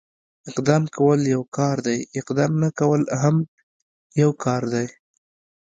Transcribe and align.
اقدام 0.49 0.83
کول 0.95 1.19
يو 1.33 1.41
کار 1.57 1.77
دی، 1.87 1.97
اقدام 2.19 2.51
نه 2.63 2.69
کول 2.79 3.01
هم 3.21 3.35
يو 4.21 4.29
کار 4.43 4.63
دی. 4.73 4.85